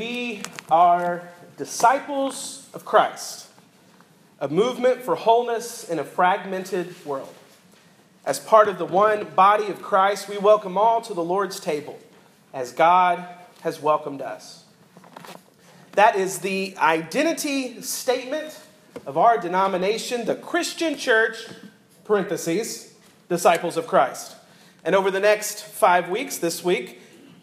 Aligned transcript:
We 0.00 0.40
are 0.70 1.28
disciples 1.58 2.66
of 2.72 2.86
Christ, 2.86 3.48
a 4.40 4.48
movement 4.48 5.02
for 5.02 5.14
wholeness 5.14 5.86
in 5.90 5.98
a 5.98 6.04
fragmented 6.04 6.94
world. 7.04 7.34
As 8.24 8.40
part 8.40 8.68
of 8.68 8.78
the 8.78 8.86
one 8.86 9.24
body 9.34 9.66
of 9.66 9.82
Christ, 9.82 10.26
we 10.26 10.38
welcome 10.38 10.78
all 10.78 11.02
to 11.02 11.12
the 11.12 11.22
Lord's 11.22 11.60
table 11.60 11.98
as 12.54 12.72
God 12.72 13.28
has 13.60 13.82
welcomed 13.82 14.22
us. 14.22 14.64
That 15.92 16.16
is 16.16 16.38
the 16.38 16.74
identity 16.78 17.82
statement 17.82 18.58
of 19.04 19.18
our 19.18 19.36
denomination, 19.36 20.24
the 20.24 20.34
Christian 20.34 20.96
Church, 20.96 21.46
parentheses, 22.04 22.94
disciples 23.28 23.76
of 23.76 23.86
Christ. 23.86 24.34
And 24.82 24.94
over 24.94 25.10
the 25.10 25.20
next 25.20 25.62
five 25.62 26.08
weeks, 26.08 26.38
this 26.38 26.64
week, 26.64 27.00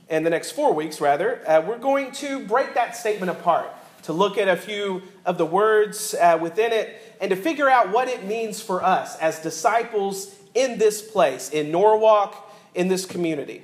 and 0.10 0.26
the 0.26 0.30
next 0.30 0.52
four 0.52 0.74
weeks, 0.74 1.02
rather, 1.02 1.42
uh, 1.48 1.62
we're 1.62 1.78
going 1.78 2.12
to 2.14 2.46
break 2.46 2.74
that 2.76 2.96
statement 2.96 3.30
apart 3.30 3.70
to 4.04 4.14
look 4.14 4.38
at 4.38 4.48
a 4.48 4.56
few 4.56 5.02
of 5.26 5.38
the 5.38 5.46
words 5.46 6.16
uh, 6.16 6.38
within 6.42 6.72
it 6.72 7.02
and 7.20 7.30
to 7.30 7.36
figure 7.36 7.70
out 7.70 7.92
what 7.92 8.08
it 8.08 8.26
means 8.26 8.62
for 8.62 8.84
us 8.84 9.18
as 9.18 9.40
disciples 9.40 10.34
in 10.54 10.78
this 10.78 11.02
place, 11.02 11.50
in 11.50 11.72
Norwalk, 11.72 12.52
in 12.74 12.88
this 12.88 13.06
community. 13.06 13.64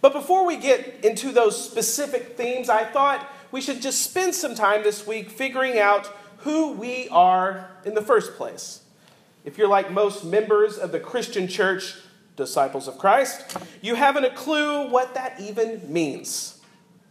But 0.00 0.12
before 0.12 0.44
we 0.44 0.56
get 0.56 1.04
into 1.04 1.30
those 1.30 1.62
specific 1.62 2.36
themes, 2.36 2.68
I 2.68 2.84
thought 2.84 3.24
we 3.52 3.60
should 3.60 3.80
just 3.80 4.02
spend 4.02 4.34
some 4.34 4.56
time 4.56 4.82
this 4.82 5.06
week 5.06 5.30
figuring 5.30 5.78
out 5.78 6.06
who 6.38 6.72
we 6.72 7.08
are 7.10 7.70
in 7.84 7.94
the 7.94 8.02
first 8.02 8.34
place. 8.34 8.80
If 9.44 9.58
you're 9.58 9.68
like 9.68 9.92
most 9.92 10.24
members 10.24 10.76
of 10.76 10.90
the 10.90 10.98
Christian 10.98 11.46
church, 11.46 11.96
disciples 12.36 12.88
of 12.88 12.98
Christ, 12.98 13.56
you 13.80 13.94
haven't 13.94 14.24
a 14.24 14.30
clue 14.30 14.88
what 14.88 15.14
that 15.14 15.40
even 15.40 15.92
means. 15.92 16.60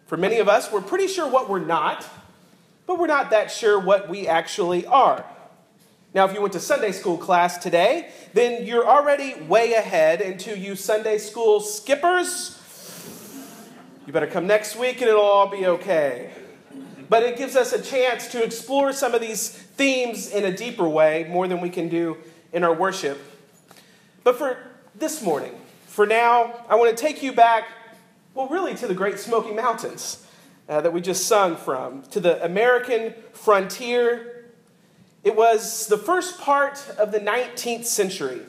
For 0.08 0.18
many 0.18 0.40
of 0.40 0.50
us, 0.50 0.72
we're 0.72 0.82
pretty 0.82 1.08
sure 1.08 1.30
what 1.30 1.50
we're 1.50 1.60
not, 1.60 2.06
but 2.86 3.00
we're 3.00 3.08
not 3.08 3.30
that 3.30 3.52
sure 3.52 3.80
what 3.80 4.10
we 4.10 4.28
actually 4.28 4.86
are. 4.86 5.24
Now, 6.14 6.26
if 6.26 6.34
you 6.34 6.42
went 6.42 6.54
to 6.54 6.60
Sunday 6.60 6.92
school 6.92 7.18
class 7.18 7.58
today, 7.58 8.10
then 8.34 8.66
you're 8.66 8.86
already 8.86 9.36
way 9.44 9.74
ahead 9.74 10.20
into 10.20 10.58
you 10.58 10.76
Sunday 10.76 11.18
school 11.18 11.62
skippers. 11.62 12.58
You 14.06 14.12
better 14.12 14.28
come 14.28 14.48
next 14.48 14.76
week 14.76 15.00
and 15.00 15.10
it'll 15.10 15.22
all 15.22 15.48
be 15.48 15.66
okay. 15.66 16.32
But 17.08 17.24
it 17.24 17.38
gives 17.38 17.56
us 17.56 17.72
a 17.72 17.82
chance 17.82 18.28
to 18.30 18.44
explore 18.44 18.92
some 18.92 19.14
of 19.14 19.22
these 19.22 19.50
themes 19.50 20.30
in 20.30 20.44
a 20.44 20.56
deeper 20.56 20.88
way, 20.90 21.26
more 21.30 21.48
than 21.48 21.62
we 21.62 21.70
can 21.70 21.88
do 21.88 22.18
in 22.52 22.64
our 22.66 22.74
worship. 22.74 23.20
But 24.26 24.38
for 24.38 24.58
this 24.96 25.22
morning, 25.22 25.54
for 25.88 26.06
now, 26.06 26.66
I 26.68 26.76
want 26.76 26.96
to 26.96 27.02
take 27.02 27.24
you 27.24 27.32
back, 27.32 27.68
well, 28.34 28.48
really 28.48 28.76
to 28.76 28.88
the 28.88 28.94
Great 28.94 29.20
Smoky 29.20 29.54
Mountains 29.54 30.26
uh, 30.68 30.82
that 30.82 30.92
we 30.92 31.02
just 31.02 31.28
sung 31.28 31.56
from, 31.56 32.04
to 32.12 32.20
the 32.20 32.44
American 32.44 33.14
frontier. 33.34 34.46
It 35.24 35.36
was 35.36 35.88
the 35.88 35.98
first 35.98 36.40
part 36.40 36.86
of 36.98 37.12
the 37.12 37.20
19th 37.20 37.86
century, 37.86 38.42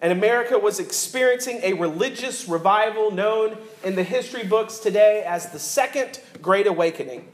and 0.00 0.12
America 0.12 0.58
was 0.58 0.78
experiencing 0.78 1.60
a 1.62 1.72
religious 1.72 2.48
revival 2.48 3.10
known 3.10 3.56
in 3.82 3.96
the 3.96 4.04
history 4.04 4.44
books 4.44 4.78
today 4.78 5.24
as 5.26 5.50
the 5.52 5.58
Second 5.58 6.20
Great 6.42 6.66
Awakening. 6.66 7.26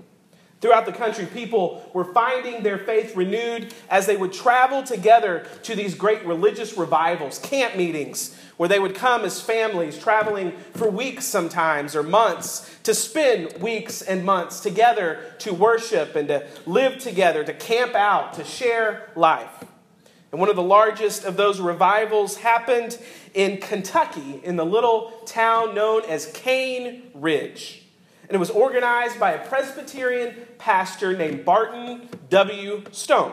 Throughout 0.63 0.87
the 0.87 0.93
country, 0.93 1.27
people 1.27 1.91
were 1.93 2.05
finding 2.05 2.63
their 2.63 2.79
faith 2.79 3.17
renewed 3.17 3.75
as 3.91 4.07
they 4.07 4.17
would 4.17 4.33
travel 4.33 4.85
together 4.85 5.45
to 5.65 5.75
these 5.75 5.97
great 5.97 6.25
religious 6.25 6.79
revivals, 6.79 7.41
camp 7.41 7.77
meetings, 7.77 8.39
where 8.59 8.69
they 8.69 8.79
would 8.79 8.95
come 8.95 9.25
as 9.25 9.41
families, 9.41 9.99
traveling 9.99 10.53
for 10.75 10.89
weeks 10.89 11.25
sometimes 11.25 11.97
or 11.97 12.05
months, 12.05 12.73
to 12.85 12.95
spend 12.95 13.61
weeks 13.61 14.03
and 14.03 14.25
months 14.25 14.61
together 14.61 15.35
to 15.41 15.53
worship 15.53 16.15
and 16.15 16.29
to 16.29 16.47
live 16.65 17.01
together, 17.01 17.43
to 17.43 17.53
camp 17.53 17.97
out, 17.97 18.35
to 18.35 18.45
share 18.45 19.11
life. 19.17 19.65
And 20.31 20.39
one 20.39 20.49
of 20.49 20.55
the 20.55 20.63
largest 20.63 21.25
of 21.25 21.37
those 21.37 21.61
revivals 21.61 22.37
happened 22.37 22.97
in 23.35 23.57
Kentucky, 23.57 24.41
in 24.45 24.55
the 24.55 24.65
little 24.65 25.11
town 25.27 25.75
known 25.75 26.05
as 26.05 26.27
Cane 26.27 27.11
Ridge 27.15 27.83
and 28.33 28.37
it 28.37 28.41
was 28.41 28.49
organized 28.49 29.21
by 29.21 29.33
a 29.33 29.47
Presbyterian 29.47 30.35
pastor 30.63 31.17
named 31.17 31.45
Barton 31.45 32.09
W. 32.31 32.85
Stone. 32.93 33.33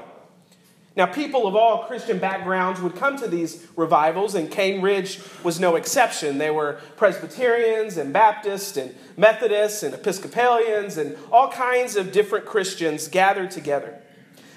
Now, 0.95 1.05
people 1.05 1.45
of 1.45 1.55
all 1.55 1.83
Christian 1.83 2.17
backgrounds 2.17 2.81
would 2.81 2.95
come 2.95 3.17
to 3.17 3.27
these 3.27 3.67
revivals, 3.75 4.33
and 4.33 4.49
Cane 4.49 4.81
Ridge 4.81 5.19
was 5.43 5.59
no 5.59 5.75
exception. 5.75 6.39
They 6.39 6.49
were 6.49 6.79
Presbyterians 6.97 7.97
and 7.97 8.11
Baptists 8.11 8.77
and 8.77 8.95
Methodists 9.15 9.83
and 9.83 9.93
Episcopalians 9.93 10.97
and 10.97 11.15
all 11.31 11.51
kinds 11.51 11.95
of 11.95 12.11
different 12.11 12.47
Christians 12.47 13.07
gathered 13.07 13.51
together. 13.51 14.01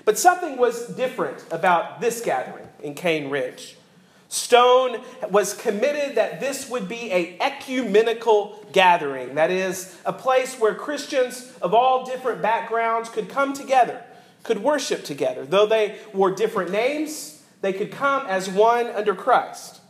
But 0.07 0.19
something 0.19 0.57
was 0.57 0.87
different 0.97 1.45
about 1.51 2.01
this 2.01 2.23
gathering 2.23 2.67
in 2.83 2.95
Cane 2.95 3.29
Ridge. 3.29 3.77
Stone 4.33 5.03
was 5.29 5.53
committed 5.53 6.15
that 6.15 6.41
this 6.41 6.67
would 6.71 6.89
be 6.89 7.13
a 7.13 7.37
ecumenical 7.39 8.65
gathering, 8.73 9.35
that 9.35 9.51
is, 9.51 9.95
a 10.07 10.13
place 10.15 10.59
where 10.59 10.75
Christians 10.75 11.53
of 11.61 11.75
all 11.75 12.07
different 12.07 12.41
backgrounds 12.41 13.11
could 13.11 13.29
come 13.29 13.53
together, 13.53 14.03
could 14.43 14.63
worship 14.63 15.05
together. 15.05 15.45
Though 15.45 15.67
they 15.67 15.99
wore 16.15 16.31
different 16.31 16.71
names, 16.71 17.43
they 17.61 17.75
could 17.75 17.93
come 17.93 18.25
as 18.27 18.49
one 18.49 18.87
under 18.87 19.15
Christ. 19.15 19.83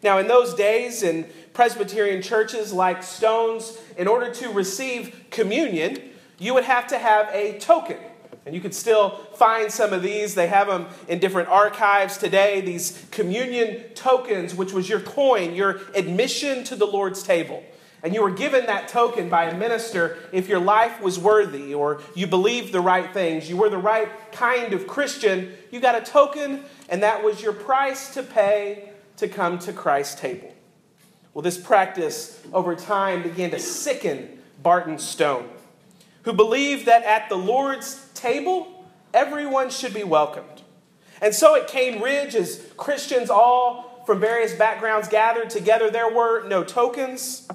Now, 0.00 0.18
in 0.18 0.28
those 0.28 0.54
days, 0.54 1.02
in 1.02 1.28
Presbyterian 1.52 2.22
churches 2.22 2.72
like 2.72 3.02
Stone's, 3.02 3.76
in 3.96 4.06
order 4.06 4.32
to 4.32 4.48
receive 4.50 5.24
communion, 5.30 6.00
you 6.38 6.54
would 6.54 6.62
have 6.62 6.86
to 6.86 6.98
have 6.98 7.28
a 7.32 7.58
token. 7.58 7.98
And 8.46 8.54
you 8.54 8.60
could 8.60 8.74
still 8.74 9.10
find 9.34 9.70
some 9.70 9.92
of 9.92 10.02
these. 10.02 10.36
They 10.36 10.46
have 10.46 10.68
them 10.68 10.86
in 11.08 11.18
different 11.18 11.48
archives 11.48 12.16
today. 12.16 12.60
These 12.60 13.06
communion 13.10 13.82
tokens, 13.94 14.54
which 14.54 14.72
was 14.72 14.88
your 14.88 15.00
coin, 15.00 15.54
your 15.54 15.80
admission 15.94 16.62
to 16.64 16.76
the 16.76 16.86
Lord's 16.86 17.24
table. 17.24 17.64
And 18.04 18.14
you 18.14 18.22
were 18.22 18.30
given 18.30 18.66
that 18.66 18.86
token 18.86 19.28
by 19.28 19.46
a 19.46 19.58
minister 19.58 20.16
if 20.30 20.48
your 20.48 20.60
life 20.60 21.00
was 21.00 21.18
worthy 21.18 21.74
or 21.74 22.00
you 22.14 22.28
believed 22.28 22.72
the 22.72 22.80
right 22.80 23.12
things, 23.12 23.50
you 23.50 23.56
were 23.56 23.68
the 23.68 23.78
right 23.78 24.08
kind 24.30 24.72
of 24.72 24.86
Christian. 24.86 25.52
You 25.72 25.80
got 25.80 26.00
a 26.00 26.04
token, 26.04 26.62
and 26.88 27.02
that 27.02 27.24
was 27.24 27.42
your 27.42 27.52
price 27.52 28.14
to 28.14 28.22
pay 28.22 28.90
to 29.16 29.26
come 29.26 29.58
to 29.60 29.72
Christ's 29.72 30.20
table. 30.20 30.54
Well, 31.34 31.42
this 31.42 31.58
practice 31.58 32.40
over 32.52 32.76
time 32.76 33.24
began 33.24 33.50
to 33.50 33.58
sicken 33.58 34.38
Barton 34.62 34.98
Stone, 34.98 35.48
who 36.26 36.32
believed 36.32 36.86
that 36.86 37.04
at 37.04 37.28
the 37.28 37.36
Lord's 37.36 38.04
table, 38.12 38.84
everyone 39.14 39.70
should 39.70 39.94
be 39.94 40.02
welcomed. 40.02 40.62
And 41.22 41.32
so 41.32 41.54
at 41.54 41.68
Cane 41.68 42.02
Ridge, 42.02 42.34
as 42.34 42.68
Christians 42.76 43.30
all 43.30 44.02
from 44.04 44.18
various 44.18 44.52
backgrounds 44.52 45.06
gathered 45.06 45.50
together, 45.50 45.88
there 45.88 46.12
were 46.12 46.46
no 46.48 46.64
tokens. 46.64 47.48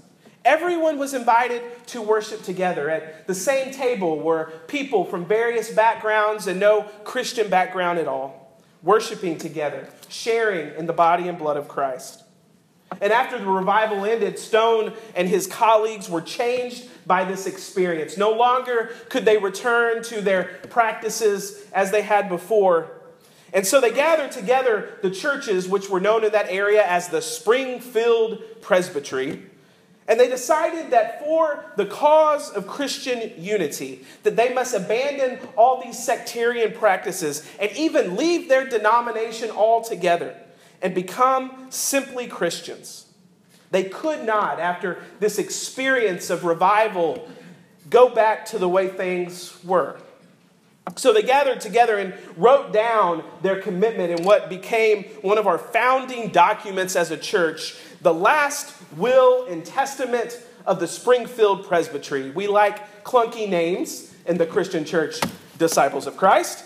Everyone 0.46 0.98
was 0.98 1.14
invited 1.14 1.62
to 1.88 2.02
worship 2.02 2.44
together. 2.44 2.90
At 2.90 3.28
the 3.28 3.36
same 3.36 3.74
table 3.74 4.22
were 4.22 4.54
people 4.68 5.04
from 5.04 5.26
various 5.26 5.70
backgrounds 5.70 6.48
and 6.48 6.58
no 6.58 6.84
Christian 7.04 7.50
background 7.50 8.00
at 8.00 8.08
all, 8.08 8.58
worshiping 8.82 9.38
together, 9.38 9.90
sharing 10.08 10.74
in 10.78 10.86
the 10.86 10.94
body 10.94 11.28
and 11.28 11.38
blood 11.38 11.58
of 11.58 11.68
Christ. 11.68 12.24
And 13.02 13.12
after 13.12 13.38
the 13.38 13.46
revival 13.46 14.06
ended, 14.06 14.40
Stone 14.40 14.94
and 15.14 15.28
his 15.28 15.46
colleagues 15.46 16.10
were 16.10 16.22
changed 16.22 16.88
by 17.06 17.24
this 17.26 17.48
experience. 17.48 18.18
No 18.18 18.32
longer 18.32 18.92
could 19.10 19.26
they 19.26 19.38
return 19.38 20.04
to 20.04 20.22
their 20.22 20.60
practices 20.70 21.66
as 21.74 21.92
they 21.92 22.02
had 22.02 22.30
before. 22.30 22.92
And 23.54 23.68
so 23.68 23.82
they 23.82 23.92
gathered 23.92 24.32
together 24.32 24.98
the 25.02 25.12
churches, 25.12 25.68
which 25.68 25.90
were 25.90 26.00
known 26.00 26.24
in 26.24 26.32
that 26.32 26.50
area 26.50 26.86
as 26.86 27.10
the 27.10 27.22
Springfield 27.22 28.42
Presbytery. 28.62 29.44
And 30.08 30.20
they 30.20 30.30
decided 30.30 30.92
that 30.92 31.20
for 31.20 31.64
the 31.78 31.86
cause 31.86 32.50
of 32.50 32.68
Christian 32.68 33.32
unity, 33.38 34.06
that 34.24 34.36
they 34.36 34.54
must 34.54 34.74
abandon 34.74 35.40
all 35.56 35.82
these 35.82 36.02
sectarian 36.04 36.74
practices 36.74 37.48
and 37.60 37.72
even 37.78 38.16
leave 38.16 38.50
their 38.50 38.68
denomination 38.68 39.52
altogether 39.52 40.36
and 40.82 40.96
become 40.96 41.68
simply 41.70 42.28
Christians. 42.28 43.06
They 43.72 43.86
could 43.86 44.26
not, 44.26 44.60
after 44.60 45.02
this 45.20 45.40
experience 45.40 46.30
of 46.30 46.44
revival, 46.44 47.28
go 47.90 48.10
back 48.10 48.46
to 48.48 48.60
the 48.60 48.70
way 48.70 48.90
things 48.90 49.58
were. 49.64 49.98
So 50.98 51.14
they 51.14 51.22
gathered 51.22 51.62
together 51.62 51.98
and 51.98 52.14
wrote 52.36 52.74
down 52.74 53.24
their 53.42 53.62
commitment 53.62 54.20
in 54.20 54.26
what 54.26 54.50
became 54.50 55.04
one 55.22 55.38
of 55.38 55.48
our 55.48 55.58
founding 55.58 56.30
documents 56.30 56.96
as 56.96 57.12
a 57.12 57.18
church, 57.18 57.78
the 58.02 58.14
last 58.14 58.74
will 58.98 59.46
and 59.46 59.64
testament 59.64 60.38
of 60.66 60.80
the 60.80 60.88
Springfield 60.88 61.68
Presbytery. 61.68 62.32
We 62.32 62.48
like 62.48 63.04
clunky 63.04 63.48
names 63.48 64.14
in 64.26 64.38
the 64.38 64.46
Christian 64.46 64.84
church, 64.84 65.20
Disciples 65.58 66.08
of 66.08 66.18
Christ. 66.18 66.66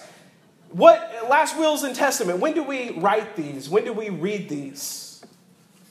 What 0.69 1.27
last 1.29 1.57
wills 1.57 1.83
and 1.83 1.95
testament? 1.95 2.39
When 2.39 2.53
do 2.53 2.63
we 2.63 2.91
write 2.91 3.35
these? 3.35 3.69
When 3.69 3.83
do 3.83 3.93
we 3.93 4.09
read 4.09 4.49
these? 4.49 5.14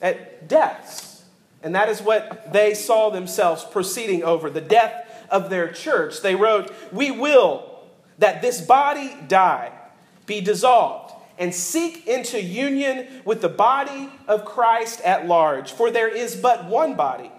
At 0.04 0.48
deaths. 0.48 1.24
And 1.62 1.74
that 1.74 1.88
is 1.88 2.02
what 2.02 2.52
they 2.52 2.74
saw 2.74 3.08
themselves 3.08 3.64
proceeding 3.64 4.22
over 4.22 4.50
the 4.50 4.60
death 4.60 5.26
of 5.30 5.48
their 5.48 5.72
church. 5.72 6.20
They 6.20 6.34
wrote, 6.34 6.70
We 6.92 7.10
will 7.10 7.80
that 8.18 8.42
this 8.42 8.60
body 8.60 9.16
die, 9.26 9.72
be 10.26 10.42
dissolved, 10.42 11.14
and 11.38 11.54
seek 11.54 12.06
into 12.06 12.40
union 12.40 13.22
with 13.24 13.40
the 13.40 13.48
body 13.48 14.10
of 14.28 14.44
Christ 14.44 15.00
at 15.00 15.26
large. 15.26 15.72
For 15.72 15.90
there 15.90 16.08
is 16.08 16.36
but 16.36 16.66
one 16.66 16.96
body 16.96 17.32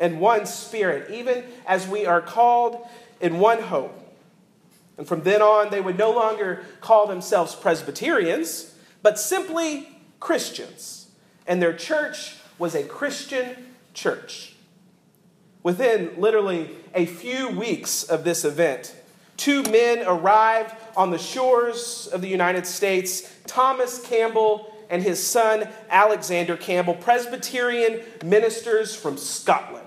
and 0.00 0.18
one 0.18 0.46
spirit, 0.46 1.10
even 1.10 1.44
as 1.66 1.86
we 1.86 2.06
are 2.06 2.22
called 2.22 2.86
in 3.20 3.38
one 3.38 3.60
hope. 3.60 3.94
And 4.96 5.06
from 5.06 5.22
then 5.22 5.42
on, 5.42 5.70
they 5.70 5.80
would 5.80 5.98
no 5.98 6.10
longer 6.10 6.64
call 6.80 7.06
themselves 7.06 7.54
Presbyterians, 7.54 8.74
but 9.02 9.18
simply 9.18 9.88
Christians. 10.20 11.07
And 11.48 11.60
their 11.60 11.72
church 11.72 12.36
was 12.58 12.76
a 12.76 12.84
Christian 12.84 13.56
church. 13.94 14.54
Within 15.64 16.12
literally 16.18 16.70
a 16.94 17.06
few 17.06 17.48
weeks 17.48 18.04
of 18.04 18.22
this 18.22 18.44
event, 18.44 18.94
two 19.36 19.62
men 19.64 20.04
arrived 20.06 20.74
on 20.96 21.10
the 21.10 21.18
shores 21.18 22.08
of 22.12 22.20
the 22.20 22.28
United 22.28 22.66
States 22.66 23.34
Thomas 23.46 24.00
Campbell 24.06 24.72
and 24.90 25.02
his 25.02 25.24
son 25.26 25.68
Alexander 25.90 26.56
Campbell, 26.56 26.94
Presbyterian 26.94 28.02
ministers 28.22 28.94
from 28.94 29.16
Scotland 29.16 29.86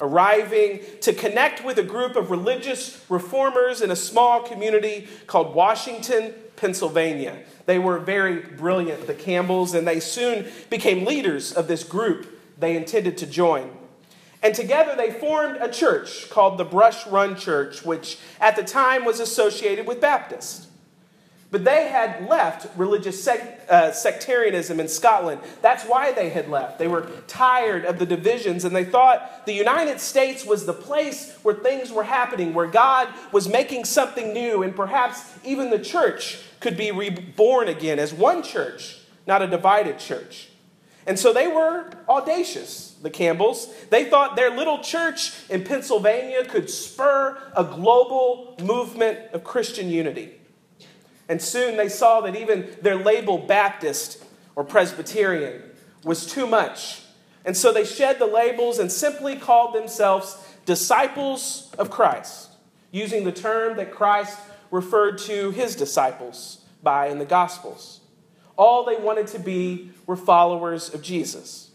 arriving 0.00 0.80
to 1.00 1.12
connect 1.12 1.64
with 1.64 1.78
a 1.78 1.82
group 1.82 2.16
of 2.16 2.30
religious 2.30 3.04
reformers 3.08 3.82
in 3.82 3.90
a 3.90 3.96
small 3.96 4.42
community 4.42 5.06
called 5.26 5.54
Washington, 5.54 6.34
Pennsylvania. 6.60 7.38
They 7.66 7.78
were 7.78 7.98
very 7.98 8.40
brilliant, 8.40 9.06
the 9.06 9.14
Campbells, 9.14 9.74
and 9.74 9.86
they 9.86 10.00
soon 10.00 10.46
became 10.68 11.04
leaders 11.04 11.52
of 11.52 11.68
this 11.68 11.84
group 11.84 12.26
they 12.58 12.76
intended 12.76 13.16
to 13.18 13.26
join. 13.26 13.70
And 14.42 14.54
together 14.54 14.94
they 14.96 15.10
formed 15.10 15.58
a 15.60 15.70
church 15.70 16.30
called 16.30 16.58
the 16.58 16.64
Brush 16.64 17.06
Run 17.06 17.36
Church, 17.36 17.84
which 17.84 18.18
at 18.40 18.56
the 18.56 18.62
time 18.62 19.04
was 19.04 19.20
associated 19.20 19.86
with 19.86 20.00
Baptist. 20.00 20.66
But 21.50 21.64
they 21.64 21.88
had 21.88 22.28
left 22.28 22.68
religious 22.78 23.22
sec- 23.22 23.66
uh, 23.68 23.90
sectarianism 23.90 24.78
in 24.78 24.86
Scotland. 24.86 25.40
That's 25.62 25.84
why 25.84 26.12
they 26.12 26.28
had 26.28 26.48
left. 26.48 26.78
They 26.78 26.86
were 26.86 27.10
tired 27.26 27.84
of 27.84 27.98
the 27.98 28.06
divisions 28.06 28.64
and 28.64 28.74
they 28.74 28.84
thought 28.84 29.46
the 29.46 29.52
United 29.52 30.00
States 30.00 30.46
was 30.46 30.64
the 30.64 30.72
place 30.72 31.36
where 31.42 31.56
things 31.56 31.90
were 31.90 32.04
happening, 32.04 32.54
where 32.54 32.68
God 32.68 33.08
was 33.32 33.48
making 33.48 33.84
something 33.84 34.32
new, 34.32 34.62
and 34.62 34.76
perhaps 34.76 35.24
even 35.44 35.70
the 35.70 35.78
church 35.78 36.38
could 36.60 36.76
be 36.76 36.90
reborn 36.90 37.68
again 37.68 37.98
as 37.98 38.14
one 38.14 38.42
church, 38.42 38.98
not 39.26 39.42
a 39.42 39.46
divided 39.46 39.98
church. 39.98 40.48
And 41.06 41.18
so 41.18 41.32
they 41.32 41.48
were 41.48 41.90
audacious, 42.08 42.96
the 43.02 43.10
Campbells. 43.10 43.72
They 43.88 44.04
thought 44.04 44.36
their 44.36 44.54
little 44.54 44.80
church 44.80 45.32
in 45.48 45.64
Pennsylvania 45.64 46.44
could 46.44 46.68
spur 46.70 47.38
a 47.56 47.64
global 47.64 48.54
movement 48.62 49.18
of 49.32 49.42
Christian 49.42 49.88
unity. 49.88 50.32
And 51.28 51.40
soon 51.40 51.76
they 51.76 51.88
saw 51.88 52.20
that 52.22 52.36
even 52.36 52.68
their 52.82 52.96
label 52.96 53.38
Baptist 53.38 54.22
or 54.54 54.64
Presbyterian 54.64 55.62
was 56.04 56.26
too 56.26 56.46
much. 56.46 57.02
And 57.44 57.56
so 57.56 57.72
they 57.72 57.84
shed 57.84 58.18
the 58.18 58.26
labels 58.26 58.78
and 58.78 58.92
simply 58.92 59.36
called 59.36 59.74
themselves 59.74 60.36
disciples 60.66 61.70
of 61.78 61.90
Christ, 61.90 62.50
using 62.90 63.24
the 63.24 63.32
term 63.32 63.76
that 63.78 63.90
Christ 63.90 64.38
referred 64.70 65.18
to 65.18 65.50
his 65.50 65.76
disciples 65.76 66.64
by 66.82 67.08
in 67.08 67.18
the 67.18 67.24
Gospels. 67.24 68.00
All 68.56 68.84
they 68.84 68.96
wanted 68.96 69.26
to 69.28 69.38
be 69.38 69.90
were 70.06 70.16
followers 70.16 70.92
of 70.92 71.02
Jesus. 71.02 71.70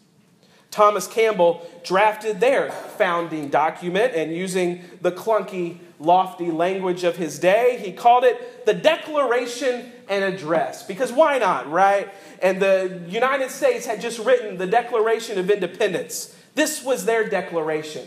Thomas 0.72 1.08
Campbell 1.08 1.66
drafted 1.86 2.42
their 2.42 2.70
founding 2.70 3.48
document, 3.48 4.14
and 4.14 4.36
using 4.36 4.84
the 5.02 5.12
clunky, 5.12 5.78
lofty 6.00 6.52
language 6.52 7.06
of 7.06 7.16
his 7.16 7.40
day, 7.40 7.80
he 7.82 7.94
called 7.94 8.26
it 8.26 8.66
the 8.66 8.74
Declaration 8.74 9.92
and 10.10 10.24
Address. 10.24 10.84
Because 10.84 11.14
why 11.14 11.38
not, 11.38 11.72
right? 11.72 12.14
And 12.42 12.62
the 12.62 13.02
United 13.08 13.52
States 13.52 13.86
had 13.86 14.02
just 14.02 14.20
written 14.20 14.58
the 14.58 14.68
Declaration 14.68 15.40
of 15.40 15.50
Independence. 15.50 16.36
This 16.56 16.84
was 16.84 17.06
their 17.06 17.28
declaration, 17.30 18.06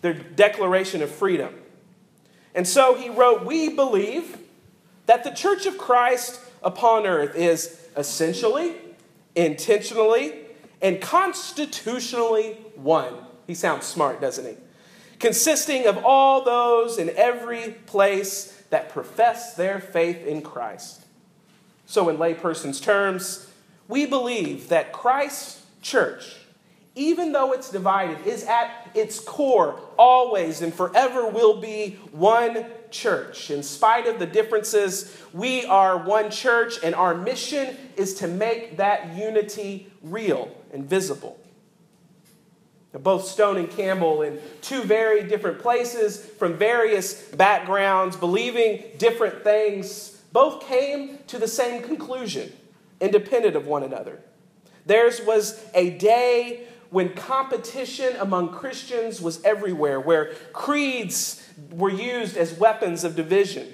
their 0.00 0.14
declaration 0.14 1.02
of 1.02 1.10
freedom. 1.10 1.54
And 2.54 2.66
so 2.66 2.94
he 2.94 3.08
wrote, 3.08 3.44
We 3.44 3.70
believe 3.70 4.38
that 5.06 5.24
the 5.24 5.30
Church 5.30 5.66
of 5.66 5.78
Christ 5.78 6.40
upon 6.62 7.06
earth 7.06 7.34
is 7.34 7.88
essentially, 7.96 8.74
intentionally, 9.34 10.34
and 10.82 11.00
constitutionally 11.00 12.58
one. 12.74 13.14
He 13.46 13.54
sounds 13.54 13.86
smart, 13.86 14.20
doesn't 14.20 14.46
he? 14.46 14.56
Consisting 15.18 15.86
of 15.86 15.98
all 16.04 16.44
those 16.44 16.98
in 16.98 17.10
every 17.16 17.72
place 17.86 18.62
that 18.70 18.88
profess 18.88 19.54
their 19.54 19.80
faith 19.80 20.26
in 20.26 20.42
Christ. 20.42 21.04
So, 21.86 22.08
in 22.08 22.16
layperson's 22.16 22.80
terms, 22.80 23.50
we 23.88 24.06
believe 24.06 24.68
that 24.68 24.92
Christ's 24.92 25.62
church, 25.82 26.36
even 26.94 27.32
though 27.32 27.52
it's 27.52 27.70
divided, 27.70 28.26
is 28.26 28.44
at 28.44 28.90
its 28.94 29.20
core 29.20 29.80
always 29.98 30.60
and 30.60 30.74
forever 30.74 31.28
will 31.28 31.60
be 31.60 31.98
one 32.12 32.66
church. 32.90 33.50
In 33.50 33.62
spite 33.62 34.06
of 34.06 34.18
the 34.18 34.26
differences, 34.26 35.16
we 35.32 35.64
are 35.66 35.96
one 35.96 36.30
church, 36.30 36.78
and 36.82 36.94
our 36.94 37.14
mission 37.14 37.76
is 37.96 38.14
to 38.14 38.26
make 38.26 38.76
that 38.78 39.16
unity 39.16 39.92
real 40.02 40.54
and 40.72 40.84
visible. 40.84 41.38
Now, 42.92 42.98
both 42.98 43.24
Stone 43.24 43.58
and 43.58 43.70
Campbell, 43.70 44.22
in 44.22 44.40
two 44.60 44.82
very 44.82 45.22
different 45.22 45.60
places, 45.60 46.18
from 46.18 46.54
various 46.54 47.14
backgrounds, 47.28 48.16
believing 48.16 48.82
different 48.98 49.44
things, 49.44 50.20
both 50.32 50.66
came 50.66 51.18
to 51.28 51.38
the 51.38 51.46
same 51.46 51.82
conclusion, 51.82 52.52
independent 53.00 53.54
of 53.54 53.68
one 53.68 53.84
another. 53.84 54.20
Theirs 54.86 55.20
was 55.24 55.64
a 55.72 55.90
day 55.90 56.66
when 56.90 57.14
competition 57.14 58.14
among 58.18 58.52
Christians 58.52 59.20
was 59.20 59.42
everywhere, 59.44 60.00
where 60.00 60.34
creeds 60.52 61.46
were 61.70 61.90
used 61.90 62.36
as 62.36 62.52
weapons 62.54 63.04
of 63.04 63.16
division, 63.16 63.72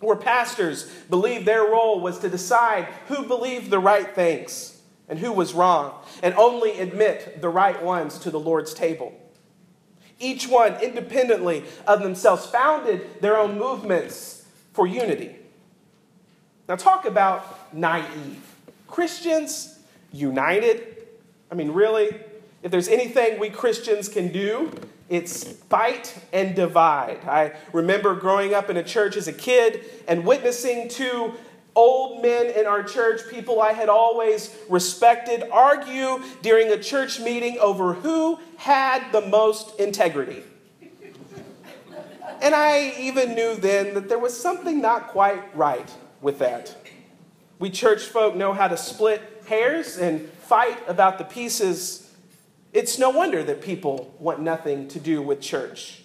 where 0.00 0.16
pastors 0.16 0.90
believed 1.10 1.46
their 1.46 1.62
role 1.62 2.00
was 2.00 2.18
to 2.20 2.28
decide 2.28 2.88
who 3.08 3.24
believed 3.24 3.70
the 3.70 3.78
right 3.78 4.14
things 4.14 4.80
and 5.08 5.18
who 5.18 5.32
was 5.32 5.52
wrong, 5.52 5.92
and 6.22 6.34
only 6.34 6.78
admit 6.80 7.42
the 7.42 7.48
right 7.48 7.82
ones 7.82 8.18
to 8.18 8.30
the 8.30 8.40
Lord's 8.40 8.72
table. 8.72 9.12
Each 10.18 10.48
one, 10.48 10.80
independently 10.80 11.64
of 11.86 12.02
themselves, 12.02 12.46
founded 12.46 13.20
their 13.20 13.36
own 13.36 13.58
movements 13.58 14.46
for 14.72 14.86
unity. 14.86 15.36
Now, 16.68 16.76
talk 16.76 17.04
about 17.04 17.74
naive. 17.74 18.40
Christians 18.86 19.78
united. 20.12 20.91
I 21.52 21.54
mean, 21.54 21.72
really, 21.72 22.08
if 22.62 22.70
there's 22.70 22.88
anything 22.88 23.38
we 23.38 23.50
Christians 23.50 24.08
can 24.08 24.32
do, 24.32 24.72
it's 25.10 25.44
fight 25.44 26.18
and 26.32 26.54
divide. 26.54 27.18
I 27.28 27.52
remember 27.74 28.14
growing 28.14 28.54
up 28.54 28.70
in 28.70 28.78
a 28.78 28.82
church 28.82 29.18
as 29.18 29.28
a 29.28 29.34
kid 29.34 29.84
and 30.08 30.24
witnessing 30.24 30.88
two 30.88 31.34
old 31.74 32.22
men 32.22 32.46
in 32.46 32.64
our 32.64 32.82
church, 32.82 33.20
people 33.30 33.60
I 33.60 33.74
had 33.74 33.90
always 33.90 34.56
respected, 34.70 35.44
argue 35.52 36.22
during 36.40 36.68
a 36.68 36.82
church 36.82 37.20
meeting 37.20 37.58
over 37.58 37.92
who 37.92 38.38
had 38.56 39.12
the 39.12 39.20
most 39.20 39.78
integrity. 39.78 40.42
And 42.40 42.54
I 42.54 42.94
even 42.98 43.34
knew 43.34 43.56
then 43.56 43.92
that 43.92 44.08
there 44.08 44.18
was 44.18 44.38
something 44.38 44.80
not 44.80 45.08
quite 45.08 45.54
right 45.54 45.90
with 46.22 46.38
that. 46.38 46.74
We 47.58 47.68
church 47.68 48.04
folk 48.04 48.34
know 48.34 48.54
how 48.54 48.68
to 48.68 48.78
split 48.78 49.20
hairs 49.46 49.96
and 49.96 50.28
fight 50.28 50.78
about 50.88 51.18
the 51.18 51.24
pieces. 51.24 52.10
It's 52.72 52.98
no 52.98 53.10
wonder 53.10 53.42
that 53.42 53.62
people 53.62 54.14
want 54.18 54.40
nothing 54.40 54.88
to 54.88 54.98
do 54.98 55.22
with 55.22 55.40
church. 55.40 56.02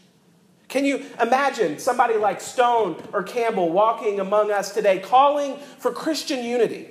Can 0.67 0.84
you 0.84 1.06
imagine 1.22 1.79
somebody 1.79 2.15
like 2.15 2.41
Stone 2.41 3.01
or 3.13 3.24
Campbell 3.24 3.70
walking 3.70 4.20
among 4.20 4.51
us 4.51 4.74
today 4.74 5.00
calling 5.00 5.58
for 5.79 5.91
Christian 5.91 6.44
unity? 6.44 6.89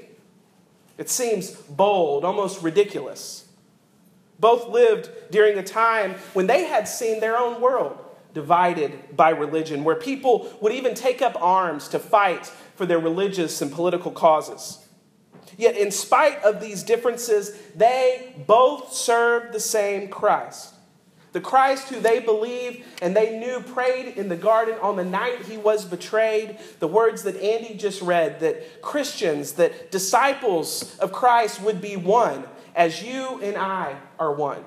It 0.97 1.11
seems 1.11 1.51
bold, 1.51 2.25
almost 2.25 2.63
ridiculous. 2.63 3.47
Both 4.39 4.69
lived 4.69 5.11
during 5.31 5.59
a 5.59 5.63
time 5.63 6.15
when 6.33 6.47
they 6.47 6.65
had 6.65 6.89
seen 6.89 7.21
their 7.21 7.37
own 7.37 7.61
world 7.61 7.99
divided 8.33 9.17
by 9.17 9.31
religion, 9.31 9.83
where 9.83 9.97
people 9.97 10.55
would 10.61 10.73
even 10.73 10.95
take 10.95 11.23
up 11.23 11.41
arms 11.41 11.89
to 11.89 11.99
fight 11.99 12.47
for 12.75 12.85
their 12.85 12.99
religious 12.99 13.63
and 13.63 13.73
political 13.73 14.11
causes. 14.11 14.86
Yet, 15.57 15.77
in 15.77 15.91
spite 15.91 16.43
of 16.43 16.61
these 16.61 16.83
differences, 16.83 17.57
they 17.75 18.35
both 18.47 18.93
served 18.93 19.53
the 19.53 19.61
same 19.61 20.09
Christ. 20.09 20.75
The 21.33 21.41
Christ 21.43 21.91
who 21.91 22.01
they 22.01 22.21
believed 22.21 22.83
and 23.03 23.15
they 23.15 23.39
knew 23.39 23.61
prayed 23.61 24.17
in 24.17 24.31
the 24.31 24.37
garden 24.37 24.77
on 24.81 24.97
the 24.97 25.05
night 25.05 25.43
he 25.43 25.59
was 25.59 25.85
betrayed. 25.85 26.59
The 26.79 26.89
words 26.89 27.25
that 27.25 27.37
Andy 27.37 27.75
just 27.75 28.01
read 28.01 28.41
that 28.41 28.81
Christians, 28.81 29.53
that 29.53 29.91
disciples 29.91 30.97
of 30.99 31.13
Christ 31.13 31.61
would 31.61 31.83
be 31.83 31.97
one 31.97 32.45
as 32.75 33.03
you 33.03 33.39
and 33.43 33.57
I 33.57 33.97
are 34.19 34.33
one. 34.33 34.65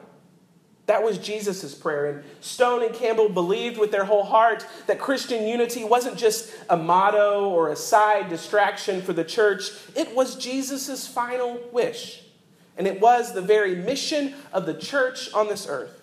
That 0.89 1.03
was 1.03 1.19
Jesus' 1.19 1.75
prayer. 1.75 2.08
And 2.08 2.24
Stone 2.41 2.81
and 2.81 2.96
Campbell 2.96 3.29
believed 3.29 3.77
with 3.77 3.91
their 3.91 4.05
whole 4.05 4.24
heart 4.24 4.65
that 4.88 5.00
Christian 5.00 5.48
unity 5.48 5.84
wasn't 5.84 6.17
just 6.17 6.51
a 6.67 6.75
motto 6.75 7.48
or 7.48 7.69
a 7.69 7.75
side 7.75 8.27
distraction 8.27 9.03
for 9.03 9.13
the 9.13 9.24
church, 9.24 9.69
it 9.96 10.15
was 10.15 10.36
Jesus' 10.36 11.08
final 11.08 11.60
wish. 11.72 12.24
And 12.75 12.88
it 12.88 13.00
was 13.00 13.36
the 13.36 13.41
very 13.41 13.75
mission 13.75 14.34
of 14.51 14.65
the 14.65 14.74
church 14.74 15.31
on 15.31 15.48
this 15.48 15.67
earth. 15.69 16.01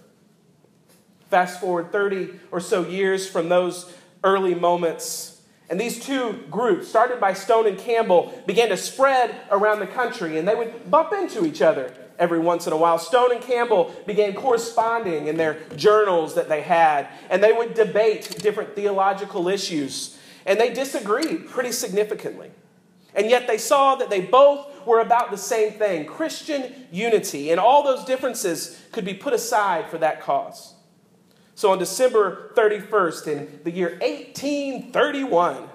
Fast 1.31 1.61
forward 1.61 1.91
30 1.91 2.39
or 2.53 2.61
so 2.61 2.87
years 2.87 3.29
from 3.29 3.49
those 3.49 3.93
early 4.23 4.55
moments, 4.55 5.43
and 5.69 5.81
these 5.81 5.99
two 5.99 6.45
groups, 6.49 6.87
started 6.87 7.19
by 7.19 7.33
Stone 7.33 7.67
and 7.67 7.77
Campbell, 7.77 8.41
began 8.47 8.69
to 8.69 8.77
spread 8.77 9.35
around 9.51 9.81
the 9.81 9.89
country, 9.89 10.39
and 10.39 10.47
they 10.47 10.55
would 10.55 10.89
bump 10.89 11.13
into 11.13 11.45
each 11.45 11.61
other 11.61 11.93
every 12.19 12.39
once 12.39 12.67
in 12.67 12.73
a 12.73 12.77
while. 12.77 12.99
Stone 12.99 13.33
and 13.33 13.41
Campbell 13.41 13.95
began 14.07 14.35
corresponding 14.35 15.27
in 15.27 15.37
their 15.37 15.59
journals 15.77 16.35
that 16.35 16.49
they 16.49 16.63
had, 16.63 17.09
and 17.31 17.43
they 17.43 17.53
would 17.53 17.75
debate 17.75 18.39
different 18.41 18.75
theological 18.75 19.49
issues, 19.49 20.19
and 20.45 20.61
they 20.61 20.73
disagreed 20.73 21.49
pretty 21.49 21.73
significantly. 21.73 22.51
And 23.15 23.31
yet 23.31 23.47
they 23.47 23.59
saw 23.59 23.97
that 23.97 24.11
they 24.11 24.21
both 24.21 24.87
were 24.87 25.01
about 25.01 25.31
the 25.31 25.39
same 25.39 25.73
thing 25.73 26.07
Christian 26.07 26.87
unity, 26.93 27.51
and 27.51 27.59
all 27.59 27.83
those 27.83 28.05
differences 28.05 28.81
could 28.93 29.05
be 29.05 29.15
put 29.15 29.33
aside 29.33 29.89
for 29.89 29.99
that 29.99 30.21
cause. 30.21 30.75
So 31.55 31.73
on 31.73 31.79
December 31.79 32.53
31st, 32.55 33.27
in 33.29 33.61
the 33.65 33.71
year 33.71 33.93
1831, 34.03 35.71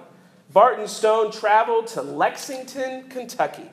Barton 0.52 0.86
Stone 0.86 1.32
traveled 1.32 1.88
to 1.88 2.02
Lexington, 2.02 3.08
Kentucky 3.08 3.68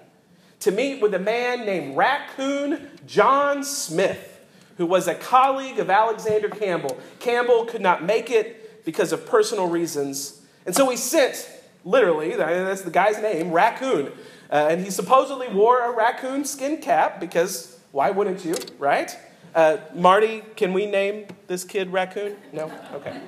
to 0.61 0.71
meet 0.71 1.01
with 1.01 1.13
a 1.13 1.19
man 1.19 1.65
named 1.65 1.95
Raccoon 1.95 2.89
John 3.05 3.63
Smith, 3.63 4.45
who 4.77 4.85
was 4.85 5.07
a 5.07 5.15
colleague 5.15 5.79
of 5.79 5.89
Alexander 5.89 6.49
Campbell. 6.49 6.97
Campbell 7.19 7.65
could 7.65 7.81
not 7.81 8.03
make 8.03 8.29
it 8.29 8.85
because 8.85 9.11
of 9.11 9.25
personal 9.25 9.67
reasons. 9.67 10.41
And 10.65 10.75
so 10.75 10.89
he 10.89 10.97
sent, 10.97 11.49
literally, 11.83 12.35
that's 12.35 12.81
the 12.81 12.91
guy's 12.91 13.21
name, 13.21 13.51
Raccoon. 13.51 14.11
Uh, 14.51 14.67
and 14.69 14.83
he 14.83 14.89
supposedly 14.89 15.47
wore 15.47 15.81
a 15.81 15.95
raccoon 15.95 16.43
skin 16.43 16.77
cap 16.77 17.19
because 17.19 17.79
why 17.91 18.09
wouldn't 18.09 18.43
you, 18.43 18.55
right? 18.79 19.15
Uh, 19.53 19.77
Marty, 19.93 20.41
can 20.55 20.73
we 20.73 20.85
name 20.85 21.27
this 21.47 21.63
kid 21.63 21.91
Raccoon? 21.91 22.35
No? 22.51 22.71
Okay. 22.93 23.19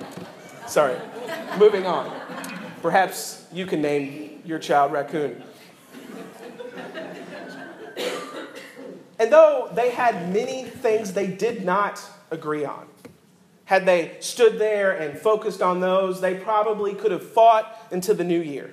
Sorry. 0.66 0.96
Moving 1.58 1.86
on. 1.86 2.12
Perhaps 2.80 3.46
you 3.52 3.66
can 3.66 3.80
name 3.82 4.42
your 4.44 4.58
child 4.58 4.92
Raccoon. 4.92 5.42
And 9.22 9.32
though 9.32 9.70
they 9.72 9.90
had 9.90 10.32
many 10.32 10.64
things 10.64 11.12
they 11.12 11.28
did 11.28 11.64
not 11.64 12.02
agree 12.32 12.64
on, 12.64 12.88
had 13.66 13.86
they 13.86 14.16
stood 14.18 14.58
there 14.58 14.90
and 14.90 15.16
focused 15.16 15.62
on 15.62 15.78
those, 15.78 16.20
they 16.20 16.34
probably 16.34 16.92
could 16.92 17.12
have 17.12 17.24
fought 17.24 17.86
into 17.92 18.14
the 18.14 18.24
new 18.24 18.40
year. 18.40 18.72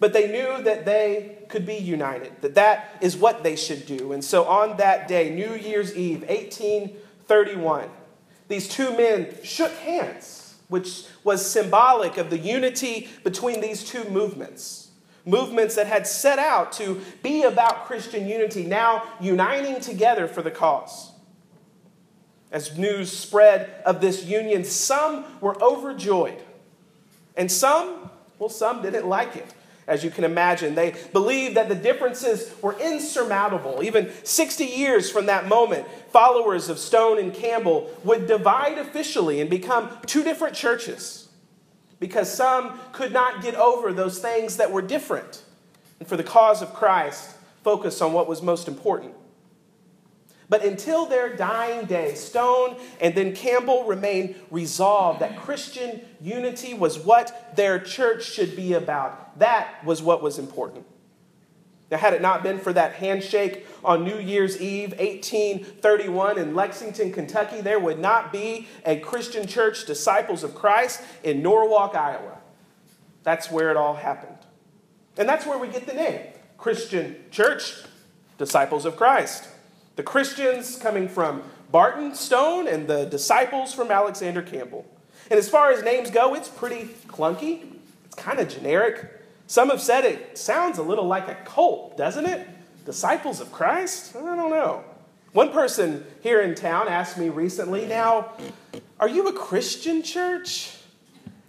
But 0.00 0.12
they 0.12 0.32
knew 0.32 0.64
that 0.64 0.84
they 0.84 1.38
could 1.48 1.64
be 1.64 1.76
united, 1.76 2.42
that 2.42 2.56
that 2.56 2.98
is 3.00 3.16
what 3.16 3.44
they 3.44 3.54
should 3.54 3.86
do. 3.86 4.12
And 4.12 4.24
so 4.24 4.46
on 4.46 4.78
that 4.78 5.06
day, 5.06 5.30
New 5.30 5.54
Year's 5.54 5.96
Eve, 5.96 6.22
1831, 6.22 7.88
these 8.48 8.68
two 8.68 8.90
men 8.96 9.32
shook 9.44 9.70
hands, 9.74 10.56
which 10.66 11.04
was 11.22 11.48
symbolic 11.48 12.16
of 12.16 12.30
the 12.30 12.38
unity 12.38 13.08
between 13.22 13.60
these 13.60 13.84
two 13.84 14.02
movements 14.10 14.79
movements 15.30 15.76
that 15.76 15.86
had 15.86 16.06
set 16.06 16.38
out 16.38 16.72
to 16.72 17.00
be 17.22 17.42
about 17.42 17.86
Christian 17.86 18.28
unity, 18.28 18.64
now 18.64 19.04
uniting 19.20 19.80
together 19.80 20.26
for 20.26 20.42
the 20.42 20.50
cause. 20.50 21.12
As 22.50 22.76
news 22.76 23.16
spread 23.16 23.70
of 23.86 24.00
this 24.00 24.24
union, 24.24 24.64
some 24.64 25.24
were 25.40 25.60
overjoyed, 25.62 26.42
and 27.36 27.50
some, 27.50 28.10
well, 28.38 28.48
some 28.48 28.82
didn't 28.82 29.06
like 29.06 29.36
it. 29.36 29.54
As 29.86 30.04
you 30.04 30.10
can 30.10 30.24
imagine, 30.24 30.74
they 30.74 30.94
believed 31.12 31.56
that 31.56 31.68
the 31.68 31.74
differences 31.74 32.54
were 32.62 32.78
insurmountable. 32.78 33.82
Even 33.82 34.10
60 34.22 34.64
years 34.64 35.10
from 35.10 35.26
that 35.26 35.48
moment, 35.48 35.86
followers 36.12 36.68
of 36.68 36.78
Stone 36.78 37.18
and 37.18 37.34
Campbell 37.34 37.90
would 38.04 38.26
divide 38.28 38.78
officially 38.78 39.40
and 39.40 39.50
become 39.50 39.90
two 40.06 40.22
different 40.22 40.54
churches 40.54 41.29
because 42.00 42.32
some 42.32 42.80
could 42.92 43.12
not 43.12 43.42
get 43.42 43.54
over 43.54 43.92
those 43.92 44.18
things 44.18 44.56
that 44.56 44.72
were 44.72 44.82
different. 44.82 45.44
And 46.00 46.08
for 46.08 46.16
the 46.16 46.24
cause 46.24 46.62
of 46.62 46.74
Christ, 46.74 47.36
focus 47.62 48.00
on 48.00 48.12
what 48.12 48.26
was 48.26 48.42
most 48.42 48.66
important. 48.66 49.14
But 50.48 50.64
until 50.64 51.06
their 51.06 51.36
dying 51.36 51.86
day, 51.86 52.14
Stone 52.14 52.76
and 53.00 53.14
then 53.14 53.36
Campbell 53.36 53.84
remained 53.84 54.34
resolved 54.50 55.20
that 55.20 55.38
Christian 55.38 56.00
unity 56.20 56.74
was 56.74 56.98
what 56.98 57.54
their 57.54 57.78
church 57.78 58.24
should 58.24 58.56
be 58.56 58.72
about. 58.72 59.38
That 59.38 59.84
was 59.84 60.02
what 60.02 60.22
was 60.22 60.40
important. 60.40 60.86
Now, 61.90 61.98
had 61.98 62.14
it 62.14 62.22
not 62.22 62.42
been 62.44 62.60
for 62.60 62.72
that 62.72 62.94
handshake 62.94 63.66
on 63.84 64.04
New 64.04 64.18
Year's 64.18 64.60
Eve, 64.60 64.90
1831, 64.90 66.38
in 66.38 66.54
Lexington, 66.54 67.12
Kentucky, 67.12 67.60
there 67.60 67.80
would 67.80 67.98
not 67.98 68.32
be 68.32 68.68
a 68.86 69.00
Christian 69.00 69.46
church, 69.46 69.86
Disciples 69.86 70.44
of 70.44 70.54
Christ, 70.54 71.02
in 71.24 71.42
Norwalk, 71.42 71.96
Iowa. 71.96 72.38
That's 73.24 73.50
where 73.50 73.70
it 73.70 73.76
all 73.76 73.94
happened. 73.94 74.38
And 75.16 75.28
that's 75.28 75.44
where 75.44 75.58
we 75.58 75.68
get 75.68 75.86
the 75.86 75.94
name 75.94 76.20
Christian 76.58 77.16
Church, 77.30 77.82
Disciples 78.38 78.84
of 78.84 78.96
Christ. 78.96 79.48
The 79.96 80.02
Christians 80.04 80.78
coming 80.78 81.08
from 81.08 81.42
Barton 81.72 82.14
Stone 82.14 82.68
and 82.68 82.86
the 82.86 83.04
disciples 83.04 83.74
from 83.74 83.90
Alexander 83.90 84.42
Campbell. 84.42 84.86
And 85.28 85.38
as 85.38 85.48
far 85.48 85.72
as 85.72 85.82
names 85.82 86.10
go, 86.10 86.34
it's 86.34 86.48
pretty 86.48 86.84
clunky, 87.08 87.74
it's 88.04 88.14
kind 88.14 88.38
of 88.38 88.48
generic. 88.48 89.19
Some 89.50 89.70
have 89.70 89.80
said 89.80 90.04
it 90.04 90.38
sounds 90.38 90.78
a 90.78 90.82
little 90.84 91.08
like 91.08 91.26
a 91.26 91.34
cult, 91.44 91.96
doesn't 91.96 92.24
it? 92.24 92.46
Disciples 92.86 93.40
of 93.40 93.50
Christ? 93.50 94.14
I 94.14 94.20
don't 94.20 94.48
know. 94.48 94.84
One 95.32 95.50
person 95.50 96.06
here 96.20 96.40
in 96.40 96.54
town 96.54 96.86
asked 96.86 97.18
me 97.18 97.30
recently, 97.30 97.84
now, 97.84 98.30
are 99.00 99.08
you 99.08 99.26
a 99.26 99.32
Christian 99.32 100.04
church? 100.04 100.76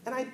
And 0.07 0.15
I, 0.15 0.25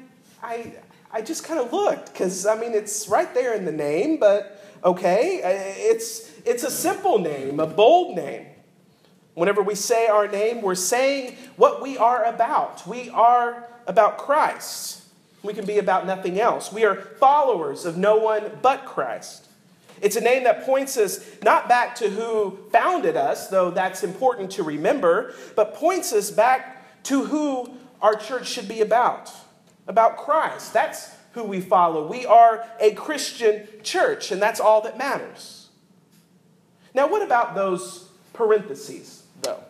I, 0.42 0.76
I 1.12 1.22
just 1.22 1.44
kind 1.44 1.60
of 1.60 1.74
looked 1.74 2.14
because, 2.14 2.46
I 2.46 2.58
mean, 2.58 2.74
it's 2.74 3.10
right 3.10 3.34
there 3.34 3.54
in 3.54 3.66
the 3.66 3.74
name, 3.74 4.18
but 4.18 4.64
okay, 4.82 5.42
uh, 5.44 5.92
it's, 5.92 6.32
it's 6.46 6.64
a 6.64 6.72
simple 6.72 7.20
name, 7.20 7.60
a 7.60 7.68
bold 7.68 8.16
name. 8.16 8.46
Whenever 9.34 9.62
we 9.62 9.76
say 9.76 10.08
our 10.08 10.30
name, 10.30 10.62
we're 10.62 10.74
saying 10.74 11.36
what 11.58 11.82
we 11.82 11.98
are 11.98 12.24
about. 12.24 12.88
We 12.88 13.10
are 13.10 13.68
about 13.88 14.20
Christ. 14.20 15.04
We 15.44 15.54
can 15.54 15.66
be 15.66 15.78
about 15.78 16.06
nothing 16.06 16.40
else. 16.40 16.72
We 16.72 16.84
are 16.84 16.96
followers 16.96 17.86
of 17.86 17.98
no 17.98 18.18
one 18.18 18.52
but 18.62 18.86
Christ. 18.86 19.48
It's 20.02 20.16
a 20.16 20.22
name 20.22 20.44
that 20.44 20.66
points 20.66 20.98
us 20.98 21.26
not 21.44 21.68
back 21.68 21.96
to 21.96 22.10
who 22.10 22.58
founded 22.72 23.18
us, 23.18 23.48
though 23.48 23.72
that's 23.72 24.04
important 24.04 24.52
to 24.52 24.64
remember, 24.64 25.34
but 25.56 25.74
points 25.74 26.14
us 26.14 26.30
back 26.30 27.04
to 27.04 27.26
who 27.26 27.72
our 28.02 28.16
church 28.16 28.48
should 28.48 28.68
be 28.68 28.82
about 28.82 29.32
about 29.88 30.18
Christ. 30.18 30.74
That's 30.74 31.12
who 31.32 31.44
we 31.44 31.62
follow. 31.62 32.08
We 32.08 32.26
are 32.26 32.68
a 32.80 32.92
Christian 32.94 33.68
church, 33.84 34.32
and 34.32 34.42
that's 34.42 34.60
all 34.60 34.82
that 34.82 34.98
matters. 34.98 35.70
Now, 36.94 37.08
what 37.08 37.22
about 37.22 37.56
those 37.56 38.10
parentheses, 38.34 39.24
though? 39.42 39.64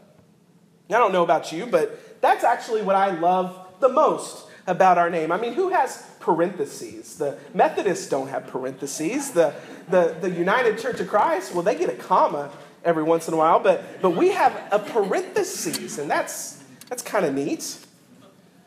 I 0.90 0.94
don't 0.94 1.12
know 1.12 1.24
about 1.24 1.52
you, 1.52 1.66
but 1.66 2.22
that's 2.22 2.44
actually 2.44 2.82
what 2.82 2.96
I 2.96 3.12
love 3.20 3.68
the 3.80 3.90
most 3.90 4.48
about 4.68 4.98
our 4.98 5.10
name. 5.10 5.32
I 5.32 5.38
mean, 5.38 5.54
who 5.54 5.70
has 5.70 6.06
parentheses? 6.20 7.18
The 7.18 7.38
Methodists 7.54 8.10
don't 8.10 8.28
have 8.28 8.48
parentheses. 8.48 9.32
The, 9.32 9.54
the, 9.90 10.16
the 10.20 10.30
United 10.30 10.78
Church 10.78 11.00
of 11.00 11.08
Christ, 11.08 11.54
well, 11.54 11.64
they 11.64 11.76
get 11.76 11.90
a 11.90 11.96
comma 11.96 12.52
every 12.84 13.04
once 13.04 13.28
in 13.28 13.34
a 13.34 13.38
while, 13.38 13.60
but, 13.60 14.02
but 14.02 14.12
we 14.12 14.30
have 14.30 14.54
a 14.72 14.80
parentheses, 14.80 15.98
and 15.98 16.12
that's, 16.12 16.64
that's 16.90 17.02
kind 17.02 17.26
of 17.26 17.34
neat. 17.34 17.78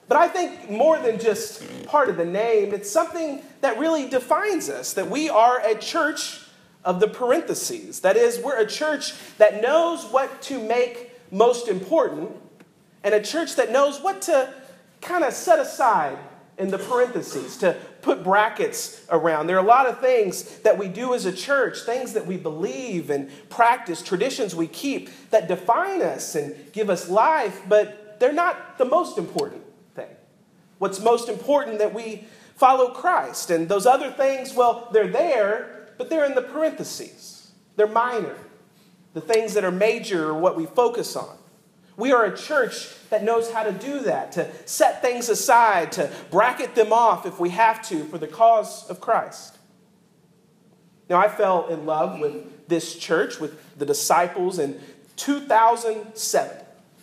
But 0.08 0.16
I 0.16 0.28
think 0.28 0.70
more 0.70 0.98
than 0.98 1.20
just 1.20 1.62
part 1.86 2.08
of 2.08 2.16
the 2.16 2.24
name, 2.24 2.74
it's 2.74 2.90
something 2.90 3.42
that 3.60 3.78
really 3.78 4.08
defines 4.08 4.68
us 4.68 4.94
that 4.94 5.08
we 5.08 5.28
are 5.28 5.60
a 5.60 5.76
church 5.76 6.40
of 6.84 6.98
the 6.98 7.06
parentheses. 7.06 8.00
That 8.00 8.16
is, 8.16 8.38
we're 8.38 8.58
a 8.58 8.66
church 8.66 9.14
that 9.36 9.62
knows 9.62 10.04
what 10.06 10.42
to 10.42 10.58
make 10.58 11.12
most 11.30 11.68
important 11.68 12.32
and 13.04 13.14
a 13.14 13.22
church 13.22 13.56
that 13.56 13.70
knows 13.70 14.00
what 14.00 14.22
to 14.22 14.52
kind 15.00 15.24
of 15.24 15.32
set 15.32 15.58
aside 15.58 16.18
in 16.58 16.70
the 16.70 16.78
parentheses 16.78 17.56
to 17.58 17.74
put 18.02 18.22
brackets 18.22 19.04
around. 19.10 19.46
There 19.46 19.56
are 19.56 19.64
a 19.64 19.66
lot 19.66 19.86
of 19.86 20.00
things 20.00 20.58
that 20.58 20.76
we 20.76 20.88
do 20.88 21.14
as 21.14 21.24
a 21.24 21.32
church, 21.32 21.80
things 21.80 22.12
that 22.12 22.26
we 22.26 22.36
believe 22.36 23.08
and 23.08 23.30
practice, 23.48 24.02
traditions 24.02 24.54
we 24.54 24.66
keep 24.66 25.08
that 25.30 25.48
define 25.48 26.02
us 26.02 26.34
and 26.34 26.54
give 26.72 26.90
us 26.90 27.08
life, 27.08 27.62
but 27.68 28.20
they're 28.20 28.32
not 28.32 28.76
the 28.76 28.84
most 28.84 29.16
important 29.16 29.62
thing. 29.94 30.14
What's 30.78 31.00
most 31.00 31.30
important 31.30 31.78
that 31.78 31.94
we 31.94 32.26
follow 32.60 32.90
Christ. 32.90 33.50
And 33.50 33.70
those 33.70 33.86
other 33.86 34.10
things, 34.10 34.54
well, 34.54 34.90
they're 34.92 35.08
there, 35.08 35.88
but 35.96 36.10
they're 36.10 36.26
in 36.26 36.34
the 36.34 36.42
parentheses. 36.42 37.50
They're 37.76 37.88
minor. 37.88 38.36
The 39.14 39.22
things 39.22 39.54
that 39.54 39.64
are 39.64 39.70
major 39.72 40.28
are 40.28 40.38
what 40.38 40.56
we 40.56 40.66
focus 40.66 41.16
on. 41.16 41.38
We 42.00 42.12
are 42.12 42.24
a 42.24 42.34
church 42.34 42.88
that 43.10 43.22
knows 43.22 43.52
how 43.52 43.62
to 43.62 43.72
do 43.72 44.00
that, 44.00 44.32
to 44.32 44.50
set 44.64 45.02
things 45.02 45.28
aside, 45.28 45.92
to 45.92 46.10
bracket 46.30 46.74
them 46.74 46.94
off 46.94 47.26
if 47.26 47.38
we 47.38 47.50
have 47.50 47.86
to 47.88 48.04
for 48.04 48.16
the 48.16 48.26
cause 48.26 48.88
of 48.88 49.00
Christ. 49.02 49.58
Now, 51.10 51.18
I 51.18 51.28
fell 51.28 51.68
in 51.68 51.84
love 51.84 52.18
with 52.18 52.68
this 52.68 52.96
church, 52.96 53.38
with 53.38 53.78
the 53.78 53.84
disciples 53.84 54.58
in 54.58 54.80
2007. 55.16 56.56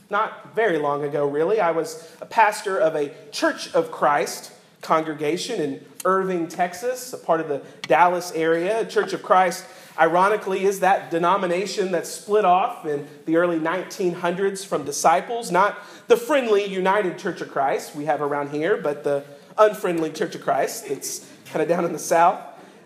Not 0.10 0.56
very 0.56 0.80
long 0.80 1.04
ago, 1.04 1.28
really. 1.28 1.60
I 1.60 1.72
was 1.72 2.12
a 2.20 2.26
pastor 2.26 2.80
of 2.80 2.96
a 2.96 3.14
Church 3.32 3.74
of 3.76 3.92
Christ 3.92 4.52
congregation 4.82 5.60
in 5.60 5.86
Irving, 6.06 6.48
Texas, 6.48 7.14
a 7.14 7.18
part 7.18 7.42
of 7.42 7.48
the 7.48 7.62
Dallas 7.84 8.32
area. 8.34 8.86
Church 8.86 9.14
of 9.14 9.24
Christ, 9.24 9.66
ironically, 10.00 10.64
is 10.64 10.80
that 10.82 11.12
denomination 11.12 11.92
that 11.92 12.06
split 12.08 12.46
off 12.46 12.86
in 12.86 13.08
the 13.26 13.36
early 13.38 13.60
1900s 13.60 14.66
from 14.66 14.86
disciples, 14.86 15.52
not 15.52 15.78
the 16.08 16.18
friendly 16.18 16.66
United 16.66 17.18
Church 17.18 17.42
of 17.42 17.52
Christ 17.52 17.96
we 17.96 18.06
have 18.06 18.22
around 18.22 18.52
here, 18.52 18.78
but 18.78 19.04
the 19.04 19.24
unfriendly 19.58 20.12
Church 20.12 20.36
of 20.36 20.42
Christ. 20.44 20.86
It's 20.88 21.30
kind 21.46 21.62
of 21.62 21.68
down 21.68 21.86
in 21.86 21.94
the 21.94 22.00
south. 22.00 22.42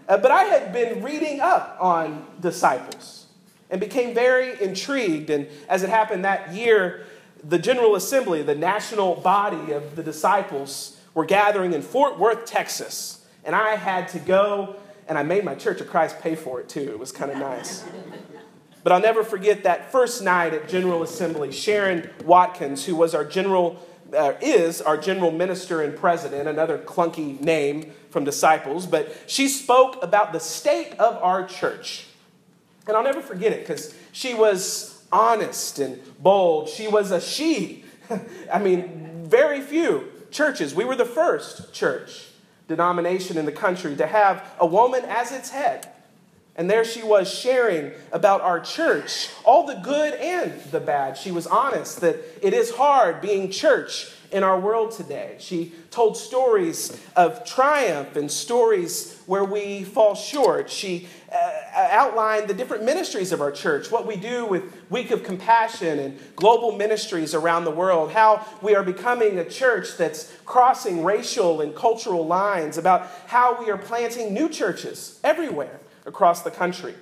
Uh, 0.07 0.17
but 0.17 0.31
I 0.31 0.43
had 0.43 0.73
been 0.73 1.03
reading 1.03 1.39
up 1.39 1.77
on 1.79 2.25
disciples 2.39 3.27
and 3.69 3.79
became 3.79 4.13
very 4.13 4.61
intrigued. 4.61 5.29
And 5.29 5.47
as 5.69 5.83
it 5.83 5.89
happened 5.89 6.25
that 6.25 6.53
year, 6.53 7.05
the 7.43 7.57
General 7.57 7.95
Assembly, 7.95 8.43
the 8.43 8.55
national 8.55 9.15
body 9.15 9.71
of 9.71 9.95
the 9.95 10.03
disciples, 10.03 10.97
were 11.13 11.25
gathering 11.25 11.73
in 11.73 11.81
Fort 11.81 12.17
Worth, 12.19 12.45
Texas. 12.45 13.25
And 13.43 13.55
I 13.55 13.75
had 13.75 14.07
to 14.09 14.19
go, 14.19 14.75
and 15.07 15.17
I 15.17 15.23
made 15.23 15.43
my 15.43 15.55
Church 15.55 15.81
of 15.81 15.89
Christ 15.89 16.19
pay 16.19 16.35
for 16.35 16.59
it 16.59 16.69
too. 16.69 16.89
It 16.89 16.99
was 16.99 17.11
kind 17.11 17.31
of 17.31 17.37
nice. 17.37 17.83
But 18.83 18.93
I'll 18.93 19.01
never 19.01 19.23
forget 19.23 19.63
that 19.63 19.91
first 19.91 20.23
night 20.23 20.55
at 20.55 20.67
General 20.67 21.03
Assembly, 21.03 21.51
Sharon 21.51 22.09
Watkins, 22.25 22.85
who 22.85 22.95
was 22.95 23.13
our 23.13 23.23
general, 23.23 23.79
uh, 24.11 24.33
is 24.41 24.81
our 24.81 24.97
general 24.97 25.29
minister 25.29 25.83
and 25.83 25.95
president, 25.95 26.47
another 26.47 26.79
clunky 26.79 27.39
name 27.39 27.91
from 28.09 28.23
disciples, 28.23 28.87
but 28.87 29.15
she 29.27 29.47
spoke 29.47 30.01
about 30.03 30.33
the 30.33 30.39
state 30.39 30.93
of 30.99 31.15
our 31.21 31.45
church. 31.45 32.07
And 32.87 32.97
I'll 32.97 33.03
never 33.03 33.21
forget 33.21 33.53
it 33.53 33.59
because 33.59 33.93
she 34.11 34.33
was 34.33 35.03
honest 35.11 35.77
and 35.77 36.01
bold. 36.17 36.67
She 36.67 36.87
was 36.87 37.11
a 37.11 37.21
she. 37.21 37.85
I 38.51 38.57
mean, 38.57 39.25
very 39.29 39.61
few 39.61 40.10
churches. 40.31 40.73
We 40.73 40.85
were 40.85 40.95
the 40.95 41.05
first 41.05 41.73
church 41.73 42.27
denomination 42.67 43.37
in 43.37 43.45
the 43.45 43.51
country 43.51 43.95
to 43.97 44.07
have 44.07 44.43
a 44.59 44.65
woman 44.65 45.03
as 45.05 45.31
its 45.31 45.49
head. 45.49 45.87
And 46.55 46.69
there 46.69 46.83
she 46.83 47.03
was 47.03 47.33
sharing 47.33 47.91
about 48.11 48.41
our 48.41 48.59
church, 48.59 49.29
all 49.45 49.65
the 49.65 49.75
good 49.75 50.13
and 50.15 50.59
the 50.71 50.79
bad. 50.79 51.17
She 51.17 51.31
was 51.31 51.47
honest 51.47 52.01
that 52.01 52.17
it 52.41 52.53
is 52.53 52.71
hard 52.71 53.21
being 53.21 53.49
church 53.51 54.11
in 54.31 54.43
our 54.43 54.59
world 54.59 54.91
today. 54.91 55.35
She 55.39 55.73
told 55.91 56.17
stories 56.17 56.99
of 57.15 57.45
triumph 57.45 58.15
and 58.15 58.31
stories 58.31 59.21
where 59.25 59.43
we 59.43 59.83
fall 59.83 60.15
short. 60.15 60.69
She 60.69 61.07
uh, 61.81 61.87
outlined 61.89 62.47
the 62.47 62.53
different 62.53 62.83
ministries 62.83 63.31
of 63.31 63.41
our 63.41 63.51
church, 63.51 63.89
what 63.89 64.05
we 64.05 64.15
do 64.15 64.45
with 64.45 64.63
Week 64.91 65.09
of 65.09 65.23
Compassion 65.23 65.97
and 65.97 66.19
global 66.35 66.73
ministries 66.73 67.33
around 67.33 67.65
the 67.65 67.71
world, 67.71 68.11
how 68.11 68.45
we 68.61 68.75
are 68.75 68.83
becoming 68.83 69.39
a 69.39 69.49
church 69.49 69.97
that's 69.97 70.31
crossing 70.45 71.03
racial 71.03 71.61
and 71.61 71.75
cultural 71.75 72.27
lines, 72.27 72.77
about 72.77 73.09
how 73.27 73.59
we 73.59 73.71
are 73.71 73.77
planting 73.77 74.33
new 74.33 74.47
churches 74.47 75.19
everywhere 75.23 75.79
across 76.05 76.43
the 76.43 76.51
country. 76.51 76.93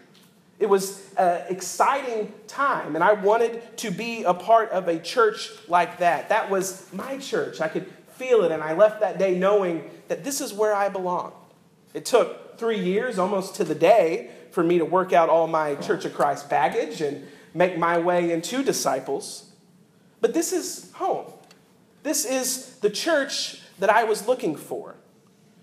It 0.60 0.70
was 0.70 1.14
an 1.16 1.44
exciting 1.50 2.34
time, 2.48 2.96
and 2.96 3.04
I 3.04 3.14
wanted 3.14 3.78
to 3.80 3.92
be 3.92 4.24
a 4.24 4.34
part 4.34 4.70
of 4.72 4.88
a 4.88 4.98
church 5.00 5.52
like 5.68 5.98
that. 6.00 6.30
That 6.30 6.50
was 6.50 6.88
my 6.94 7.18
church. 7.18 7.60
I 7.60 7.68
could 7.68 7.86
feel 8.16 8.44
it, 8.44 8.52
and 8.52 8.64
I 8.64 8.74
left 8.74 9.02
that 9.02 9.20
day 9.20 9.38
knowing 9.38 9.90
that 10.08 10.24
this 10.24 10.40
is 10.40 10.54
where 10.54 10.74
I 10.74 10.88
belong. 10.88 11.34
It 11.94 12.06
took 12.06 12.58
three 12.58 12.80
years, 12.80 13.18
almost 13.18 13.56
to 13.56 13.64
the 13.64 13.76
day, 13.76 14.32
for 14.52 14.64
me 14.64 14.78
to 14.78 14.86
work 14.86 15.14
out 15.14 15.30
all 15.30 15.48
my 15.48 15.76
Church 15.76 16.06
of 16.06 16.14
Christ 16.14 16.50
baggage 16.50 17.02
and 17.02 17.28
make 17.54 17.78
my 17.78 17.98
way 17.98 18.32
into 18.32 18.64
disciples. 18.64 19.52
But 20.22 20.34
this 20.34 20.54
is 20.54 20.92
home. 20.94 21.32
This 22.04 22.26
is 22.26 22.78
the 22.80 22.90
church 22.90 23.62
that 23.80 23.90
I 23.90 24.04
was 24.04 24.28
looking 24.28 24.56
for. 24.56 24.96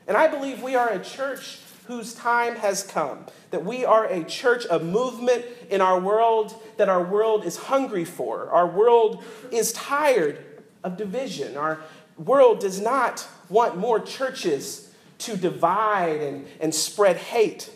And 0.06 0.16
I 0.16 0.28
believe 0.28 0.62
we 0.62 0.74
are 0.74 0.90
a 0.90 1.02
church 1.02 1.58
whose 1.86 2.14
time 2.14 2.56
has 2.56 2.82
come. 2.82 3.26
That 3.50 3.64
we 3.64 3.84
are 3.84 4.06
a 4.06 4.24
church, 4.24 4.66
a 4.70 4.78
movement 4.78 5.44
in 5.70 5.80
our 5.80 6.00
world 6.00 6.54
that 6.76 6.88
our 6.88 7.02
world 7.02 7.44
is 7.44 7.56
hungry 7.56 8.04
for. 8.04 8.50
Our 8.50 8.66
world 8.66 9.22
is 9.50 9.72
tired 9.72 10.44
of 10.82 10.96
division. 10.96 11.56
Our 11.56 11.80
world 12.18 12.60
does 12.60 12.80
not 12.80 13.26
want 13.48 13.76
more 13.76 14.00
churches 14.00 14.85
to 15.18 15.36
divide 15.36 16.20
and, 16.20 16.46
and 16.60 16.74
spread 16.74 17.16
hate. 17.16 17.70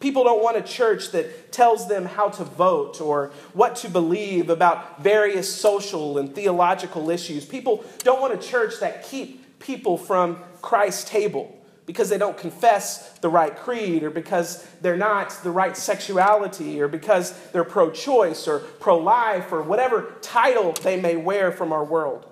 People 0.00 0.24
don't 0.24 0.42
want 0.42 0.56
a 0.56 0.62
church 0.62 1.12
that 1.12 1.52
tells 1.52 1.86
them 1.86 2.04
how 2.04 2.28
to 2.28 2.42
vote 2.42 3.00
or 3.00 3.30
what 3.52 3.76
to 3.76 3.88
believe 3.88 4.50
about 4.50 5.00
various 5.00 5.52
social 5.52 6.18
and 6.18 6.34
theological 6.34 7.08
issues. 7.08 7.44
People 7.44 7.84
don't 7.98 8.20
want 8.20 8.34
a 8.34 8.36
church 8.36 8.80
that 8.80 9.04
keep 9.04 9.60
people 9.60 9.96
from 9.96 10.38
Christ's 10.60 11.08
table 11.08 11.56
because 11.86 12.08
they 12.08 12.18
don't 12.18 12.36
confess 12.36 13.10
the 13.18 13.28
right 13.28 13.56
creed 13.56 14.02
or 14.02 14.10
because 14.10 14.66
they're 14.80 14.96
not 14.96 15.30
the 15.42 15.50
right 15.50 15.76
sexuality 15.76 16.80
or 16.80 16.88
because 16.88 17.32
they're 17.52 17.64
pro 17.64 17.90
choice 17.90 18.48
or 18.48 18.58
pro 18.58 18.98
life 18.98 19.52
or 19.52 19.62
whatever 19.62 20.14
title 20.20 20.72
they 20.82 21.00
may 21.00 21.16
wear 21.16 21.52
from 21.52 21.72
our 21.72 21.84
world. 21.84 22.26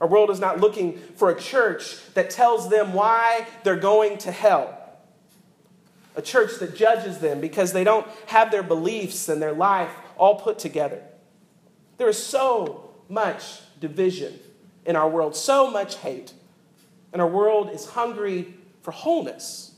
Our 0.00 0.08
world 0.08 0.30
is 0.30 0.40
not 0.40 0.60
looking 0.60 0.98
for 1.16 1.30
a 1.30 1.40
church 1.40 1.96
that 2.14 2.30
tells 2.30 2.68
them 2.68 2.92
why 2.92 3.46
they're 3.62 3.76
going 3.76 4.18
to 4.18 4.32
hell. 4.32 4.80
A 6.16 6.22
church 6.22 6.58
that 6.60 6.76
judges 6.76 7.18
them 7.18 7.40
because 7.40 7.72
they 7.72 7.84
don't 7.84 8.06
have 8.26 8.50
their 8.50 8.62
beliefs 8.62 9.28
and 9.28 9.40
their 9.40 9.52
life 9.52 9.90
all 10.16 10.36
put 10.36 10.58
together. 10.58 11.02
There 11.96 12.08
is 12.08 12.22
so 12.22 12.90
much 13.08 13.60
division 13.80 14.38
in 14.84 14.96
our 14.96 15.08
world, 15.08 15.36
so 15.36 15.70
much 15.70 15.96
hate. 15.96 16.32
And 17.12 17.22
our 17.22 17.28
world 17.28 17.70
is 17.70 17.86
hungry 17.90 18.54
for 18.82 18.90
wholeness, 18.90 19.74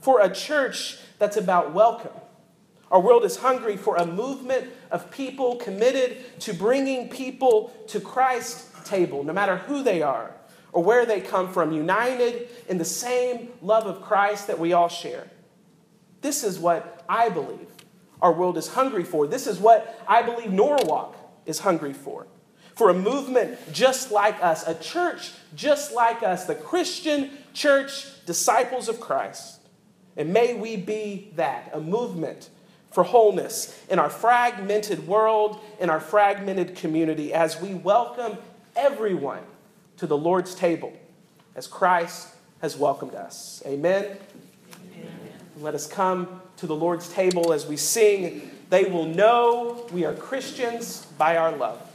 for 0.00 0.20
a 0.20 0.32
church 0.32 0.98
that's 1.18 1.36
about 1.36 1.74
welcome. 1.74 2.12
Our 2.90 3.00
world 3.00 3.24
is 3.24 3.36
hungry 3.36 3.76
for 3.76 3.96
a 3.96 4.06
movement 4.06 4.70
of 4.90 5.10
people 5.10 5.56
committed 5.56 6.40
to 6.40 6.54
bringing 6.54 7.08
people 7.08 7.72
to 7.88 8.00
Christ's 8.00 8.67
table, 8.88 9.24
no 9.24 9.32
matter 9.32 9.56
who 9.56 9.82
they 9.82 10.02
are 10.02 10.32
or 10.72 10.82
where 10.82 11.06
they 11.06 11.20
come 11.20 11.52
from, 11.52 11.72
united 11.72 12.48
in 12.68 12.78
the 12.78 12.84
same 12.84 13.48
love 13.62 13.86
of 13.86 14.02
Christ 14.02 14.46
that 14.46 14.58
we 14.58 14.72
all 14.72 14.88
share. 14.88 15.28
This 16.20 16.44
is 16.44 16.58
what 16.58 17.04
I 17.08 17.28
believe 17.28 17.68
our 18.20 18.32
world 18.32 18.58
is 18.58 18.68
hungry 18.68 19.04
for. 19.04 19.26
This 19.26 19.46
is 19.46 19.58
what 19.58 20.02
I 20.08 20.22
believe 20.22 20.52
Norwalk 20.52 21.16
is 21.46 21.60
hungry 21.60 21.92
for 21.92 22.26
for 22.78 22.90
a 22.90 22.94
movement 22.94 23.58
just 23.72 24.12
like 24.12 24.40
us, 24.40 24.66
a 24.66 24.74
church 24.74 25.32
just 25.56 25.92
like 25.92 26.22
us, 26.22 26.46
the 26.46 26.54
Christian 26.54 27.30
church, 27.52 28.06
disciples 28.24 28.88
of 28.88 29.00
Christ. 29.00 29.60
And 30.16 30.32
may 30.32 30.54
we 30.54 30.76
be 30.76 31.32
that, 31.34 31.70
a 31.72 31.80
movement 31.80 32.50
for 32.92 33.02
wholeness 33.02 33.76
in 33.90 33.98
our 33.98 34.08
fragmented 34.08 35.08
world, 35.08 35.60
in 35.80 35.90
our 35.90 35.98
fragmented 35.98 36.76
community, 36.76 37.34
as 37.34 37.60
we 37.60 37.74
welcome 37.74 38.38
everyone 38.78 39.42
to 39.96 40.06
the 40.06 40.16
Lord's 40.16 40.54
table, 40.54 40.92
as 41.56 41.66
Christ 41.66 42.28
has 42.62 42.76
welcomed 42.76 43.14
us. 43.14 43.62
Amen. 43.66 44.16
Amen. 44.94 45.18
Let 45.60 45.74
us 45.74 45.86
come 45.86 46.40
to 46.58 46.66
the 46.66 46.74
Lord's 46.74 47.08
table 47.12 47.52
as 47.52 47.66
we 47.66 47.76
sing, 47.76 48.50
They 48.70 48.84
will 48.84 49.06
know 49.06 49.86
we 49.92 50.04
are 50.04 50.14
Christians 50.14 51.06
by 51.16 51.36
our 51.36 51.56
love. 51.56 51.87